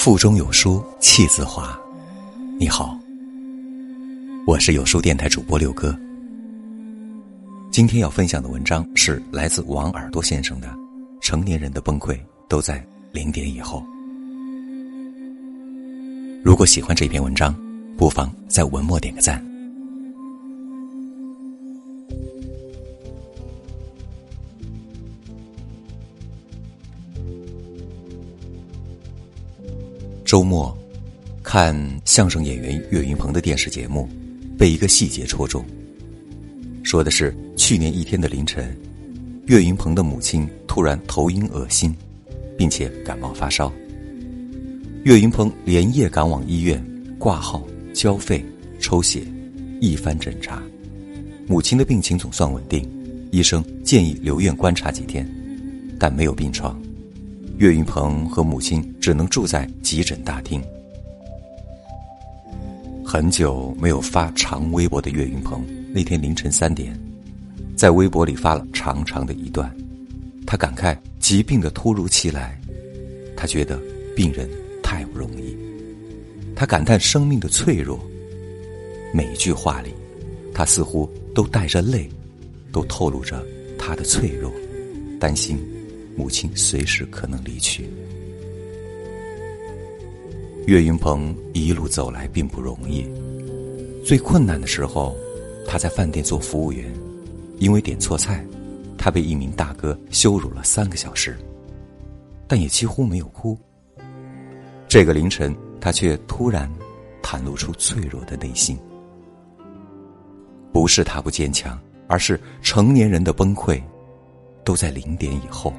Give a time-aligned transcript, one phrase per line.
[0.00, 1.78] 腹中有书气自华。
[2.58, 2.98] 你好，
[4.46, 5.94] 我是有书电台主播六哥。
[7.70, 10.68] 今天要分享的文章是来自王耳朵先生的
[11.20, 13.80] 《成年人的崩溃都在零点以后》。
[16.42, 17.54] 如果喜欢这篇文章，
[17.98, 19.49] 不妨在文末点个赞。
[30.30, 30.72] 周末，
[31.42, 34.08] 看相声演员岳云鹏的电视节目，
[34.56, 35.64] 被一个细节戳中。
[36.84, 38.72] 说的是去年一天的凌晨，
[39.46, 41.92] 岳云鹏的母亲突然头晕恶心，
[42.56, 43.72] 并且感冒发烧。
[45.02, 46.80] 岳云鹏连夜赶往医院
[47.18, 48.40] 挂号、交费、
[48.78, 49.24] 抽血，
[49.80, 50.62] 一番诊查，
[51.48, 52.88] 母亲的病情总算稳定，
[53.32, 55.28] 医生建议留院观察几天，
[55.98, 56.80] 但没有病床。
[57.60, 60.62] 岳云鹏和母亲只能住在急诊大厅。
[63.04, 66.98] 很久没有发长微博的岳云鹏，那天凌晨三点，
[67.76, 69.70] 在微博里发了长长的一段。
[70.46, 72.58] 他感慨疾病的突如其来，
[73.36, 73.78] 他觉得
[74.16, 74.48] 病人
[74.82, 75.54] 太不容易，
[76.56, 78.00] 他感叹生命的脆弱。
[79.12, 79.90] 每一句话里，
[80.54, 82.08] 他似乎都带着泪，
[82.72, 83.44] 都透露着
[83.78, 84.50] 他的脆弱，
[85.20, 85.58] 担心。
[86.16, 87.88] 母亲随时可能离去。
[90.66, 93.04] 岳云鹏一路走来并不容易，
[94.04, 95.16] 最困难的时候，
[95.66, 96.92] 他在饭店做服务员，
[97.58, 98.44] 因为点错菜，
[98.96, 101.36] 他被一名大哥羞辱了三个小时，
[102.46, 103.58] 但也几乎没有哭。
[104.86, 106.70] 这个凌晨，他却突然
[107.22, 108.78] 袒露出脆弱的内心。
[110.72, 113.82] 不是他不坚强，而是成年人的崩溃，
[114.62, 115.72] 都在零点以后。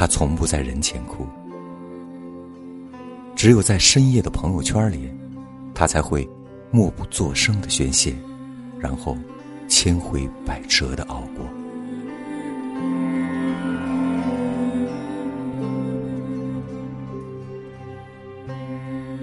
[0.00, 1.26] 他从不在人前哭，
[3.36, 5.12] 只有在深夜的朋友圈里，
[5.74, 6.26] 他才会
[6.70, 8.14] 默不作声的宣泄，
[8.78, 9.14] 然后
[9.68, 11.44] 千回百折的熬过。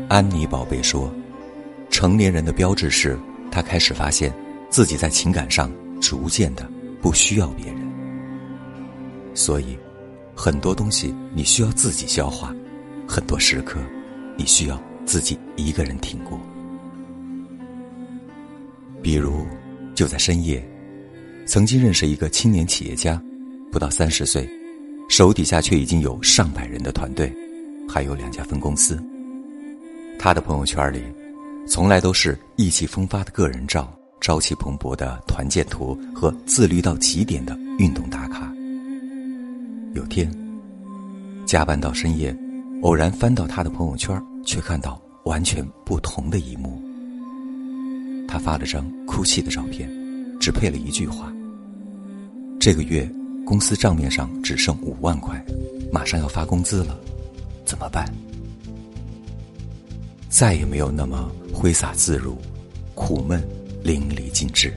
[0.07, 1.11] 安妮宝贝说
[1.89, 3.17] ：“成年人的标志是，
[3.49, 4.31] 他开始发现
[4.69, 6.69] 自己在情感上逐渐的
[7.01, 7.81] 不需要别人，
[9.33, 9.75] 所以。”
[10.39, 12.55] 很多东西你需要自己消化，
[13.07, 13.79] 很多时刻
[14.37, 16.39] 你需要自己一个人挺过。
[19.01, 19.43] 比如，
[19.95, 20.63] 就在深夜，
[21.47, 23.19] 曾经认识一个青年企业家，
[23.71, 24.47] 不到三十岁，
[25.09, 27.33] 手底下却已经有上百人的团队，
[27.89, 29.03] 还有两家分公司。
[30.19, 31.01] 他的朋友圈里，
[31.67, 38.36] 从来都是意气风发的个人照、朝气蓬勃的团建图和自律到极点的运动打卡。
[39.97, 40.31] 有天，
[41.43, 42.33] 加班到深夜，
[42.83, 44.15] 偶然翻到他的朋友圈，
[44.45, 46.79] 却看到完全不同的一幕。
[48.27, 49.89] 他发了张哭泣的照片，
[50.39, 51.33] 只配了一句话
[52.61, 53.09] ：“这个月
[53.43, 55.43] 公司账面上只剩五万块，
[55.91, 56.95] 马上要发工资了，
[57.65, 58.07] 怎么办？”
[60.29, 62.37] 再也没有那么挥洒自如，
[62.93, 63.43] 苦闷
[63.81, 64.71] 淋漓尽致。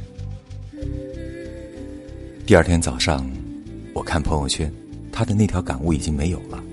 [2.46, 3.30] 第二天早上，
[3.92, 4.72] 我看朋友圈。
[5.20, 6.64] 他的那条感悟已经没有了。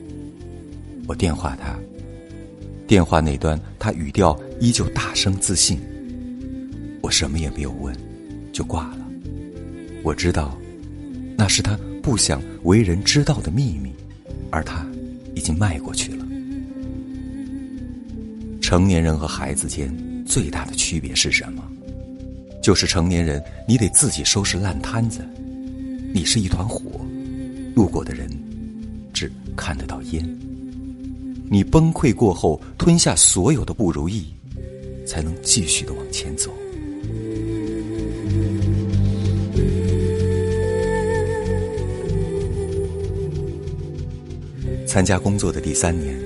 [1.05, 1.77] 我电话他，
[2.87, 5.77] 电话那端他语调依旧大声自信。
[7.01, 7.93] 我什么也没有问，
[8.53, 9.05] 就挂了。
[10.01, 10.57] 我知道，
[11.35, 13.91] 那是他不想为人知道的秘密，
[14.49, 14.87] 而他
[15.35, 16.25] 已经迈过去了。
[18.61, 19.93] 成年人和孩子间
[20.25, 21.61] 最大的区别是什么？
[22.63, 25.19] 就是成年人，你得自己收拾烂摊子，
[26.13, 26.81] 你是一团火。
[27.77, 28.27] 路过的人
[29.13, 30.27] 只看得到烟。
[31.47, 34.25] 你崩溃过后，吞下所有的不如意，
[35.05, 36.51] 才能继续的往前走。
[44.87, 46.19] 参加工作的第三年，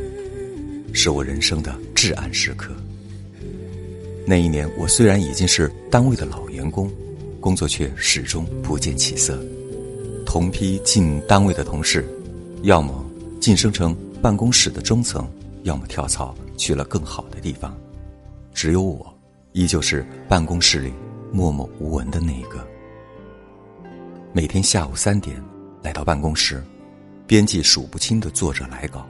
[0.93, 2.71] 是我人生的至暗时刻。
[4.25, 6.89] 那一年，我虽然已经是单位的老员工，
[7.41, 9.37] 工作却始终不见起色。
[10.31, 12.07] 同批进单位的同事，
[12.61, 13.05] 要么
[13.41, 15.29] 晋升成办公室的中层，
[15.63, 17.75] 要么跳槽去了更好的地方，
[18.53, 19.13] 只有我，
[19.51, 20.93] 依旧是办公室里
[21.33, 22.65] 默默无闻的那一个。
[24.31, 25.35] 每天下午三点
[25.81, 26.63] 来到办公室，
[27.27, 29.05] 编辑数不清的作者来稿，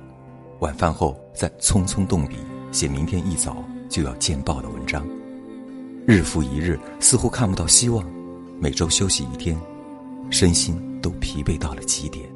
[0.58, 2.38] 晚饭后再匆匆动笔
[2.72, 5.08] 写明天一早就要见报的文章，
[6.08, 8.04] 日复一日，似乎看不到希望。
[8.60, 9.56] 每周休息一天，
[10.32, 10.91] 身心。
[11.02, 12.30] 都疲惫到了极点。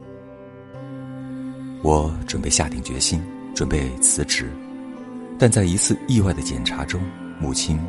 [1.82, 3.22] 我准备下定决心，
[3.54, 4.52] 准备辞职，
[5.38, 7.02] 但在一次意外的检查中，
[7.40, 7.80] 母亲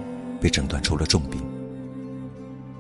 [0.41, 1.41] 被诊断出了重病。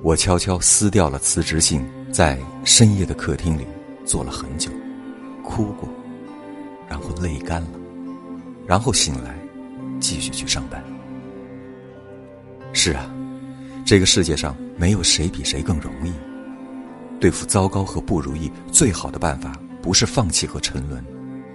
[0.03, 1.83] 我悄悄撕掉了辞职信，
[2.13, 3.67] 在深夜的客厅里
[4.05, 4.71] 坐了很久，
[5.43, 5.89] 哭过，
[6.89, 7.71] 然后泪干了，
[8.67, 9.35] 然后醒来，
[9.99, 10.85] 继续去上班。
[12.73, 13.11] 是啊，
[13.87, 16.13] 这个世界上没有谁比谁更容易。
[17.19, 21.05] 对付糟糕和不如意，最好的办法不是放弃和沉沦，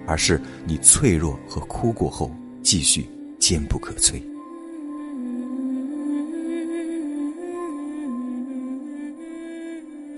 [0.06, 4.22] 而是你脆弱和哭过后，继续坚不可摧。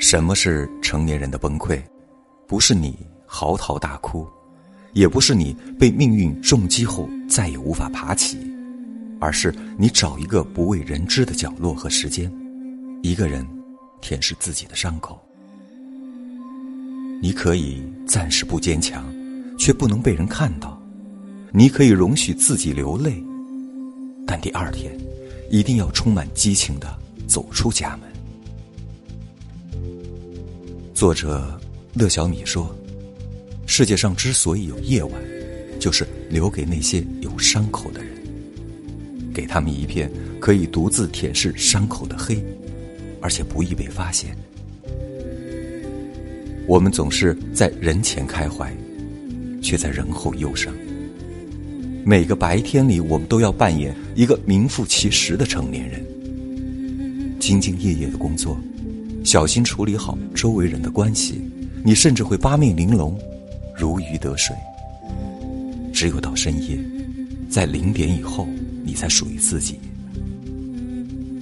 [0.00, 1.82] 什么是成年人的崩溃？
[2.46, 4.26] 不是你嚎啕大哭，
[4.92, 8.38] 也不是你被命运重击后再也无法爬起，
[9.18, 12.30] 而是你找一个不为人知的角落和时间，
[13.02, 13.46] 一个人
[14.02, 15.18] 舔舐自己的伤口。
[17.24, 19.02] 你可以暂时不坚强，
[19.58, 20.78] 却不能被人看到；
[21.54, 23.14] 你可以容许自己流泪，
[24.26, 24.94] 但第二天
[25.50, 26.86] 一定要充满激情的
[27.26, 29.82] 走出家门。
[30.92, 31.58] 作者
[31.94, 32.76] 乐小米说
[33.64, 35.14] ：“世界上之所以有夜晚，
[35.80, 38.12] 就是留给那些有伤口的人，
[39.32, 42.44] 给他们一片可以独自舔舐伤口的黑，
[43.22, 44.36] 而且不易被发现。
[46.66, 48.74] 我们总是在人前开怀，
[49.60, 50.72] 却在人后忧伤。
[52.04, 56.04] 每个白天里，我们都要扮演一个名副其实的成年人，
[57.40, 58.58] 兢兢业业的工作。”
[59.24, 61.40] 小心处理好周围人的关系，
[61.82, 63.18] 你甚至会八面玲珑，
[63.74, 64.54] 如鱼得水。
[65.94, 66.78] 只有到深夜，
[67.48, 68.46] 在零点以后，
[68.84, 69.78] 你才属于自己。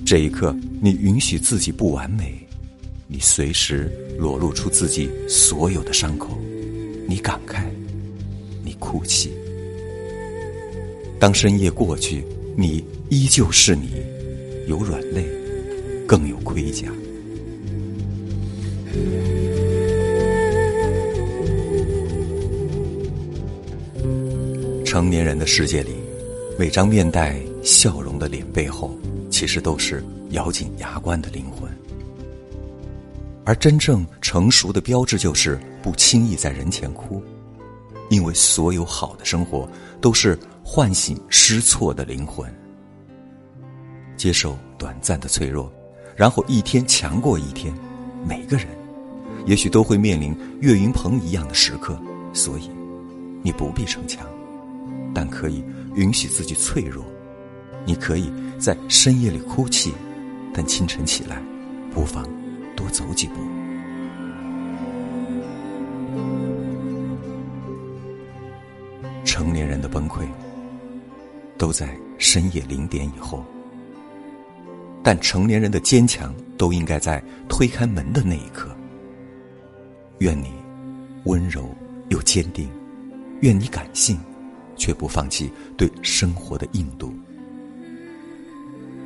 [0.06, 2.41] 这一刻，你允许自己不完美，
[3.06, 6.38] 你随时裸露出自己所有的伤口，
[7.06, 7.64] 你感慨，
[8.64, 9.30] 你哭泣。
[11.18, 12.24] 当深夜过去，
[12.56, 14.02] 你依旧是你，
[14.66, 15.24] 有软肋，
[16.06, 16.88] 更有盔甲。
[24.84, 25.90] 成年人的世界里，
[26.58, 28.94] 每张面带笑容的脸背后，
[29.30, 31.70] 其实都是咬紧牙关的灵魂。
[33.52, 37.22] 而真正成熟的标志，就是不轻易在人前哭，
[38.08, 39.68] 因为所有好的生活，
[40.00, 42.50] 都是唤醒失措的灵魂。
[44.16, 45.70] 接受短暂的脆弱，
[46.16, 47.70] 然后一天强过一天。
[48.26, 48.66] 每个人，
[49.44, 52.00] 也许都会面临岳云鹏一样的时刻，
[52.32, 52.70] 所以，
[53.42, 54.26] 你不必逞强。
[55.12, 55.62] 但可以
[55.94, 57.04] 允许自己脆弱，
[57.84, 59.92] 你可以在深夜里哭泣，
[60.54, 61.36] 但清晨起来，
[61.92, 62.26] 不妨
[62.82, 63.34] 多走几步。
[69.24, 70.26] 成年人的崩溃，
[71.56, 73.44] 都在深夜零点以后。
[75.00, 78.68] 但成年人的坚强，都应该在推开门的那一刻。
[80.18, 80.50] 愿你
[81.24, 81.72] 温柔
[82.08, 82.68] 又坚定，
[83.42, 84.18] 愿你感性。
[84.74, 87.12] 却不放弃对生活的硬度。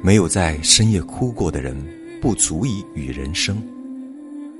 [0.01, 1.77] 没有在深夜哭过的人，
[2.21, 3.63] 不足以与人生。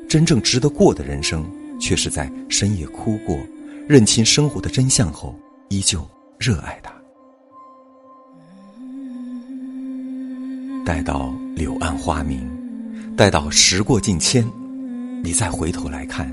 [0.09, 1.45] 真正值得过的人生，
[1.81, 3.39] 却是在深夜哭过，
[3.89, 5.35] 认清生活的真相后，
[5.69, 6.07] 依旧
[6.39, 6.93] 热爱它。
[10.85, 12.49] 待到柳暗花明，
[13.17, 14.49] 待到时过境迁，
[15.25, 16.33] 你再回头来看，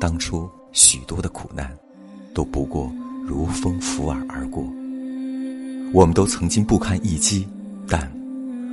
[0.00, 1.70] 当初许多的苦难，
[2.34, 2.92] 都不过。
[3.24, 4.64] 如风拂耳而过，
[5.92, 7.46] 我们都曾经不堪一击，
[7.86, 8.12] 但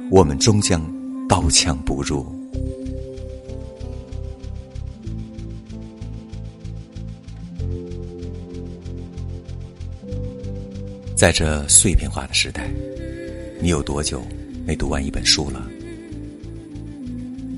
[0.10, 0.82] 我们终将
[1.30, 2.26] 刀枪不入。
[11.16, 12.68] 在这碎片化的时代，
[13.62, 14.24] 你有多久
[14.66, 15.70] 没读完一本书了？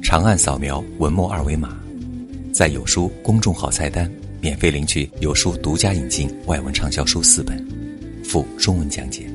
[0.04, 1.80] 长按扫描文末二维码，
[2.54, 4.12] 在有书公众号菜单。
[4.42, 7.64] 免费领取有书独家引进外文畅销书四本，
[8.24, 9.31] 附中文讲解。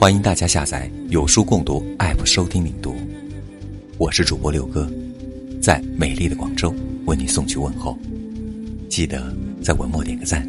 [0.00, 2.94] 欢迎大家下载有书共读 App 收听领读。
[3.98, 4.88] 我是主播六哥，
[5.60, 6.72] 在美丽的广州
[7.06, 7.98] 为你送去问候。
[8.88, 10.48] 记得在文末点个赞。